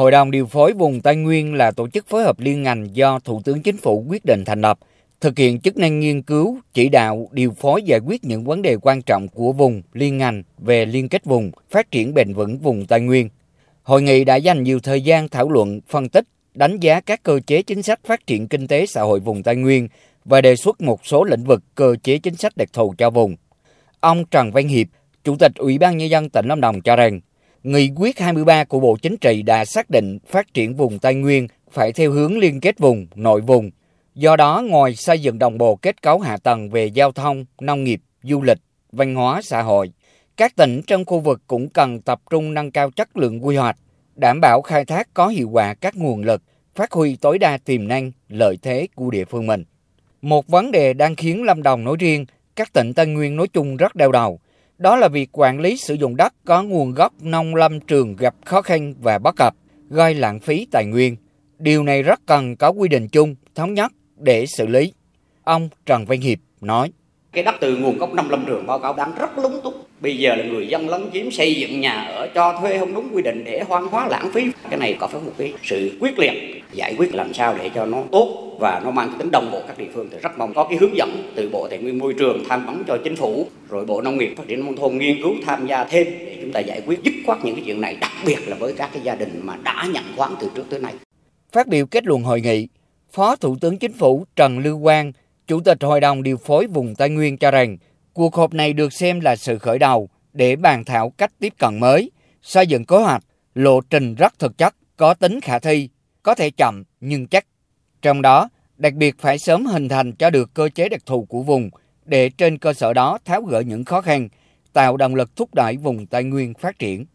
Hội 0.00 0.10
đồng 0.10 0.30
điều 0.30 0.46
phối 0.46 0.72
vùng 0.72 1.00
Tây 1.00 1.16
Nguyên 1.16 1.54
là 1.54 1.70
tổ 1.70 1.88
chức 1.88 2.08
phối 2.08 2.24
hợp 2.24 2.40
liên 2.40 2.62
ngành 2.62 2.96
do 2.96 3.18
Thủ 3.18 3.40
tướng 3.44 3.62
Chính 3.62 3.76
phủ 3.76 4.04
quyết 4.08 4.24
định 4.24 4.44
thành 4.44 4.60
lập, 4.60 4.78
thực 5.20 5.38
hiện 5.38 5.60
chức 5.60 5.76
năng 5.76 6.00
nghiên 6.00 6.22
cứu, 6.22 6.58
chỉ 6.74 6.88
đạo, 6.88 7.28
điều 7.32 7.50
phối 7.50 7.82
giải 7.82 8.00
quyết 8.06 8.24
những 8.24 8.44
vấn 8.44 8.62
đề 8.62 8.76
quan 8.82 9.02
trọng 9.02 9.28
của 9.28 9.52
vùng, 9.52 9.82
liên 9.92 10.18
ngành 10.18 10.42
về 10.58 10.84
liên 10.86 11.08
kết 11.08 11.24
vùng, 11.24 11.50
phát 11.70 11.90
triển 11.90 12.14
bền 12.14 12.32
vững 12.34 12.58
vùng 12.58 12.86
Tây 12.86 13.00
Nguyên. 13.00 13.28
Hội 13.82 14.02
nghị 14.02 14.24
đã 14.24 14.36
dành 14.36 14.62
nhiều 14.62 14.80
thời 14.80 15.00
gian 15.00 15.28
thảo 15.28 15.50
luận, 15.50 15.80
phân 15.88 16.08
tích, 16.08 16.24
đánh 16.54 16.80
giá 16.80 17.00
các 17.00 17.22
cơ 17.22 17.40
chế 17.46 17.62
chính 17.62 17.82
sách 17.82 18.00
phát 18.04 18.26
triển 18.26 18.48
kinh 18.48 18.66
tế 18.66 18.86
xã 18.86 19.02
hội 19.02 19.20
vùng 19.20 19.42
Tây 19.42 19.56
Nguyên 19.56 19.88
và 20.24 20.40
đề 20.40 20.56
xuất 20.56 20.80
một 20.80 21.06
số 21.06 21.24
lĩnh 21.24 21.44
vực 21.44 21.62
cơ 21.74 21.96
chế 22.02 22.18
chính 22.18 22.34
sách 22.34 22.56
đặc 22.56 22.68
thù 22.72 22.94
cho 22.98 23.10
vùng. 23.10 23.36
Ông 24.00 24.24
Trần 24.24 24.52
Văn 24.52 24.68
Hiệp, 24.68 24.86
Chủ 25.24 25.36
tịch 25.36 25.52
Ủy 25.54 25.78
ban 25.78 25.96
Nhân 25.96 26.10
dân 26.10 26.28
tỉnh 26.28 26.46
Lâm 26.46 26.60
Đồng 26.60 26.80
cho 26.80 26.96
rằng, 26.96 27.20
Nghị 27.62 27.90
quyết 27.96 28.18
23 28.18 28.64
của 28.64 28.80
Bộ 28.80 28.96
Chính 29.02 29.16
trị 29.16 29.42
đã 29.42 29.64
xác 29.64 29.90
định 29.90 30.18
phát 30.26 30.54
triển 30.54 30.74
vùng 30.74 30.98
Tây 30.98 31.14
Nguyên 31.14 31.48
phải 31.70 31.92
theo 31.92 32.10
hướng 32.10 32.38
liên 32.38 32.60
kết 32.60 32.78
vùng, 32.78 33.06
nội 33.14 33.40
vùng. 33.40 33.70
Do 34.14 34.36
đó, 34.36 34.62
ngoài 34.66 34.94
xây 34.94 35.20
dựng 35.20 35.38
đồng 35.38 35.58
bộ 35.58 35.76
kết 35.76 36.02
cấu 36.02 36.20
hạ 36.20 36.36
tầng 36.36 36.70
về 36.70 36.86
giao 36.86 37.12
thông, 37.12 37.44
nông 37.60 37.84
nghiệp, 37.84 38.00
du 38.22 38.42
lịch, 38.42 38.58
văn 38.92 39.14
hóa, 39.14 39.42
xã 39.42 39.62
hội, 39.62 39.92
các 40.36 40.56
tỉnh 40.56 40.82
trong 40.86 41.04
khu 41.04 41.20
vực 41.20 41.40
cũng 41.46 41.68
cần 41.68 42.00
tập 42.00 42.20
trung 42.30 42.54
nâng 42.54 42.70
cao 42.70 42.90
chất 42.90 43.16
lượng 43.16 43.46
quy 43.46 43.56
hoạch, 43.56 43.76
đảm 44.14 44.40
bảo 44.40 44.62
khai 44.62 44.84
thác 44.84 45.08
có 45.14 45.28
hiệu 45.28 45.48
quả 45.48 45.74
các 45.74 45.96
nguồn 45.96 46.22
lực, 46.22 46.42
phát 46.74 46.92
huy 46.92 47.16
tối 47.16 47.38
đa 47.38 47.58
tiềm 47.58 47.88
năng, 47.88 48.12
lợi 48.28 48.58
thế 48.62 48.88
của 48.94 49.10
địa 49.10 49.24
phương 49.24 49.46
mình. 49.46 49.64
Một 50.22 50.48
vấn 50.48 50.70
đề 50.70 50.92
đang 50.92 51.16
khiến 51.16 51.42
Lâm 51.42 51.62
Đồng 51.62 51.84
nói 51.84 51.96
riêng, 51.98 52.26
các 52.56 52.72
tỉnh 52.72 52.94
Tây 52.94 53.06
Nguyên 53.06 53.36
nói 53.36 53.48
chung 53.48 53.76
rất 53.76 53.96
đau 53.96 54.12
đầu, 54.12 54.40
đó 54.80 54.96
là 54.96 55.08
việc 55.08 55.28
quản 55.32 55.60
lý 55.60 55.76
sử 55.76 55.94
dụng 55.94 56.16
đất 56.16 56.34
có 56.44 56.62
nguồn 56.62 56.94
gốc 56.94 57.12
nông 57.20 57.54
lâm 57.54 57.80
trường 57.80 58.16
gặp 58.16 58.34
khó 58.44 58.62
khăn 58.62 58.94
và 59.00 59.18
bất 59.18 59.36
cập, 59.36 59.54
gây 59.90 60.14
lãng 60.14 60.40
phí 60.40 60.66
tài 60.70 60.84
nguyên. 60.86 61.16
Điều 61.58 61.82
này 61.82 62.02
rất 62.02 62.20
cần 62.26 62.56
có 62.56 62.68
quy 62.68 62.88
định 62.88 63.08
chung, 63.08 63.34
thống 63.54 63.74
nhất 63.74 63.92
để 64.16 64.46
xử 64.46 64.66
lý. 64.66 64.92
Ông 65.44 65.68
Trần 65.86 66.06
Văn 66.06 66.20
Hiệp 66.20 66.38
nói. 66.60 66.92
Cái 67.32 67.44
đất 67.44 67.54
từ 67.60 67.76
nguồn 67.76 67.98
gốc 67.98 68.14
nông 68.14 68.30
lâm 68.30 68.44
trường 68.46 68.66
báo 68.66 68.78
cáo 68.78 68.94
đang 68.94 69.14
rất 69.18 69.38
lúng 69.38 69.60
túng. 69.64 69.82
Bây 70.00 70.18
giờ 70.18 70.34
là 70.34 70.44
người 70.44 70.68
dân 70.68 70.88
lấn 70.88 71.10
chiếm 71.12 71.30
xây 71.30 71.54
dựng 71.54 71.80
nhà 71.80 72.02
ở 72.02 72.28
cho 72.34 72.58
thuê 72.60 72.78
không 72.78 72.94
đúng 72.94 73.08
quy 73.12 73.22
định 73.22 73.44
để 73.44 73.62
hoang 73.68 73.86
hóa 73.86 74.08
lãng 74.08 74.30
phí. 74.34 74.46
Cái 74.70 74.78
này 74.78 74.96
có 75.00 75.06
phải 75.06 75.20
một 75.20 75.32
cái 75.38 75.52
sự 75.62 75.96
quyết 76.00 76.18
liệt, 76.18 76.32
giải 76.72 76.94
quyết 76.98 77.14
làm 77.14 77.34
sao 77.34 77.56
để 77.58 77.70
cho 77.74 77.86
nó 77.86 78.02
tốt 78.12 78.56
và 78.60 78.80
nó 78.84 78.90
mang 78.90 79.12
tính 79.18 79.28
đồng 79.32 79.50
bộ 79.52 79.62
các 79.66 79.78
địa 79.78 79.88
phương 79.94 80.08
thì 80.12 80.18
rất 80.22 80.38
mong 80.38 80.54
có 80.54 80.64
cái 80.64 80.78
hướng 80.78 80.96
dẫn 80.96 81.32
từ 81.34 81.48
bộ 81.52 81.68
tài 81.68 81.78
nguyên 81.78 81.98
môi 81.98 82.14
trường 82.18 82.44
tham 82.48 82.66
vấn 82.66 82.82
cho 82.88 82.98
chính 83.04 83.16
phủ, 83.16 83.46
rồi 83.68 83.84
bộ 83.84 84.00
nông 84.00 84.18
nghiệp, 84.18 84.34
phát 84.36 84.44
triển 84.48 84.64
nông 84.64 84.76
thôn 84.76 84.98
nghiên 84.98 85.22
cứu 85.22 85.34
tham 85.46 85.66
gia 85.66 85.84
thêm 85.84 86.06
để 86.06 86.38
chúng 86.40 86.52
ta 86.52 86.60
giải 86.60 86.82
quyết 86.86 87.02
dứt 87.02 87.14
khoát 87.26 87.44
những 87.44 87.54
cái 87.54 87.64
chuyện 87.66 87.80
này, 87.80 87.96
đặc 88.00 88.12
biệt 88.26 88.38
là 88.46 88.56
với 88.56 88.72
các 88.72 88.90
cái 88.92 89.02
gia 89.04 89.14
đình 89.14 89.40
mà 89.42 89.56
đã 89.64 89.86
nhận 89.92 90.04
khoán 90.16 90.32
từ 90.40 90.50
trước 90.54 90.64
tới 90.70 90.80
nay 90.80 90.92
phát 91.52 91.66
biểu 91.66 91.86
kết 91.86 92.06
luận 92.06 92.22
hội 92.22 92.40
nghị, 92.40 92.68
phó 93.12 93.36
thủ 93.36 93.56
tướng 93.60 93.78
chính 93.78 93.92
phủ 93.92 94.24
trần 94.36 94.58
lưu 94.58 94.80
quang, 94.82 95.12
chủ 95.46 95.60
tịch 95.60 95.78
hội 95.82 96.00
đồng 96.00 96.22
điều 96.22 96.36
phối 96.36 96.66
vùng 96.66 96.94
tây 96.94 97.10
nguyên 97.10 97.36
cho 97.36 97.50
rằng 97.50 97.76
cuộc 98.12 98.36
họp 98.36 98.54
này 98.54 98.72
được 98.72 98.92
xem 98.92 99.20
là 99.20 99.36
sự 99.36 99.58
khởi 99.58 99.78
đầu 99.78 100.08
để 100.32 100.56
bàn 100.56 100.84
thảo 100.84 101.10
cách 101.10 101.32
tiếp 101.38 101.52
cận 101.58 101.80
mới 101.80 102.10
xây 102.42 102.66
dựng 102.66 102.84
kế 102.84 102.96
hoạch 102.96 103.22
lộ 103.54 103.80
trình 103.80 104.14
rất 104.14 104.38
thực 104.38 104.58
chất 104.58 104.74
có 104.96 105.14
tính 105.14 105.40
khả 105.40 105.58
thi 105.58 105.88
có 106.22 106.34
thể 106.34 106.50
chậm 106.50 106.84
nhưng 107.00 107.26
chắc. 107.26 107.46
Trong 108.02 108.22
đó, 108.22 108.48
đặc 108.76 108.94
biệt 108.94 109.14
phải 109.18 109.38
sớm 109.38 109.66
hình 109.66 109.88
thành 109.88 110.12
cho 110.12 110.30
được 110.30 110.54
cơ 110.54 110.68
chế 110.68 110.88
đặc 110.88 111.00
thù 111.06 111.24
của 111.24 111.42
vùng 111.42 111.70
để 112.04 112.28
trên 112.28 112.58
cơ 112.58 112.72
sở 112.72 112.92
đó 112.92 113.18
tháo 113.24 113.42
gỡ 113.42 113.60
những 113.60 113.84
khó 113.84 114.00
khăn, 114.00 114.28
tạo 114.72 114.96
động 114.96 115.14
lực 115.14 115.36
thúc 115.36 115.54
đẩy 115.54 115.76
vùng 115.76 116.06
Tây 116.06 116.24
Nguyên 116.24 116.54
phát 116.54 116.78
triển. 116.78 117.06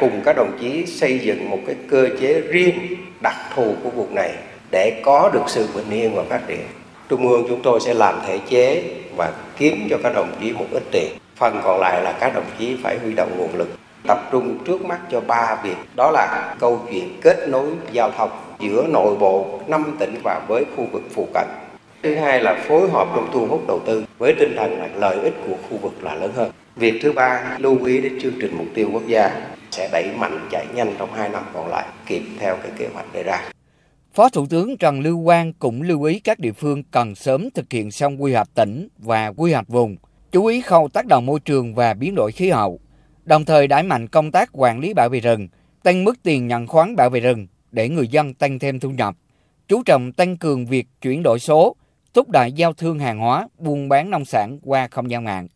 Cùng 0.00 0.20
các 0.24 0.36
đồng 0.36 0.58
chí 0.60 0.86
xây 0.86 1.18
dựng 1.18 1.50
một 1.50 1.58
cái 1.66 1.76
cơ 1.88 2.08
chế 2.20 2.40
riêng 2.40 2.78
đặc 3.22 3.36
thù 3.54 3.74
của 3.82 3.90
vùng 3.90 4.14
này 4.14 4.34
để 4.70 5.02
có 5.04 5.30
được 5.34 5.44
sự 5.46 5.68
bình 5.74 5.90
yên 5.90 6.14
và 6.14 6.24
phát 6.24 6.48
triển. 6.48 6.60
Trung 7.08 7.28
ương 7.28 7.44
chúng 7.48 7.62
tôi 7.62 7.80
sẽ 7.80 7.94
làm 7.94 8.20
thể 8.26 8.38
chế 8.48 8.82
và 9.16 9.32
kiếm 9.58 9.86
cho 9.90 9.98
các 10.02 10.12
đồng 10.14 10.32
chí 10.40 10.52
một 10.52 10.66
ít 10.70 10.82
tiền. 10.92 11.08
Phần 11.36 11.60
còn 11.64 11.80
lại 11.80 12.02
là 12.02 12.12
các 12.12 12.34
đồng 12.34 12.44
chí 12.58 12.76
phải 12.82 12.98
huy 12.98 13.12
động 13.14 13.38
nguồn 13.38 13.54
lực, 13.54 13.68
tập 14.06 14.18
trung 14.32 14.58
trước 14.64 14.84
mắt 14.84 14.98
cho 15.10 15.20
ba 15.20 15.56
việc. 15.64 15.76
Đó 15.96 16.10
là 16.10 16.54
câu 16.60 16.80
chuyện 16.90 17.18
kết 17.22 17.48
nối 17.48 17.66
giao 17.92 18.10
thông 18.10 18.30
giữa 18.60 18.86
nội 18.88 19.16
bộ 19.16 19.60
năm 19.66 19.96
tỉnh 19.98 20.14
và 20.24 20.40
với 20.48 20.64
khu 20.76 20.86
vực 20.92 21.02
phụ 21.14 21.28
cận. 21.34 21.46
Thứ 22.02 22.14
hai 22.14 22.40
là 22.40 22.54
phối 22.68 22.90
hợp 22.90 23.08
trong 23.14 23.28
thu 23.32 23.46
hút 23.46 23.64
đầu 23.68 23.80
tư 23.86 24.04
với 24.18 24.34
tinh 24.38 24.54
thần 24.56 24.78
là 24.78 24.88
lợi 24.94 25.18
ích 25.22 25.34
của 25.46 25.54
khu 25.70 25.76
vực 25.76 25.92
là 26.02 26.14
lớn 26.14 26.30
hơn. 26.36 26.50
Việc 26.76 26.94
thứ 27.02 27.12
ba, 27.12 27.56
lưu 27.58 27.84
ý 27.84 28.00
đến 28.00 28.18
chương 28.22 28.34
trình 28.40 28.54
mục 28.58 28.66
tiêu 28.74 28.88
quốc 28.92 29.06
gia 29.06 29.30
sẽ 29.70 29.88
đẩy 29.92 30.10
mạnh 30.18 30.48
chạy 30.50 30.66
nhanh 30.74 30.94
trong 30.98 31.12
hai 31.12 31.28
năm 31.28 31.42
còn 31.54 31.68
lại, 31.68 31.84
kịp 32.06 32.22
theo 32.38 32.56
cái 32.56 32.70
kế 32.78 32.88
hoạch 32.94 33.06
đề 33.12 33.22
ra. 33.22 33.40
Phó 34.18 34.28
Thủ 34.28 34.46
tướng 34.46 34.76
Trần 34.76 35.00
Lưu 35.00 35.24
Quang 35.24 35.52
cũng 35.52 35.82
lưu 35.82 36.02
ý 36.02 36.20
các 36.20 36.38
địa 36.38 36.52
phương 36.52 36.82
cần 36.82 37.14
sớm 37.14 37.48
thực 37.54 37.72
hiện 37.72 37.90
xong 37.90 38.22
quy 38.22 38.32
hoạch 38.32 38.54
tỉnh 38.54 38.88
và 38.98 39.32
quy 39.36 39.52
hoạch 39.52 39.68
vùng, 39.68 39.96
chú 40.32 40.46
ý 40.46 40.60
khâu 40.60 40.88
tác 40.88 41.06
động 41.06 41.26
môi 41.26 41.40
trường 41.40 41.74
và 41.74 41.94
biến 41.94 42.14
đổi 42.14 42.32
khí 42.32 42.50
hậu, 42.50 42.80
đồng 43.24 43.44
thời 43.44 43.66
đẩy 43.66 43.82
mạnh 43.82 44.08
công 44.08 44.32
tác 44.32 44.50
quản 44.52 44.80
lý 44.80 44.94
bảo 44.94 45.08
vệ 45.08 45.20
rừng, 45.20 45.48
tăng 45.82 46.04
mức 46.04 46.22
tiền 46.22 46.46
nhận 46.46 46.66
khoán 46.66 46.96
bảo 46.96 47.10
vệ 47.10 47.20
rừng 47.20 47.46
để 47.70 47.88
người 47.88 48.08
dân 48.08 48.34
tăng 48.34 48.58
thêm 48.58 48.80
thu 48.80 48.90
nhập, 48.90 49.14
chú 49.68 49.82
trọng 49.82 50.12
tăng 50.12 50.36
cường 50.36 50.66
việc 50.66 50.86
chuyển 51.02 51.22
đổi 51.22 51.38
số, 51.38 51.76
thúc 52.14 52.28
đẩy 52.28 52.52
giao 52.52 52.72
thương 52.72 52.98
hàng 52.98 53.18
hóa, 53.18 53.48
buôn 53.58 53.88
bán 53.88 54.10
nông 54.10 54.24
sản 54.24 54.58
qua 54.62 54.88
không 54.88 55.10
gian 55.10 55.24
mạng. 55.24 55.48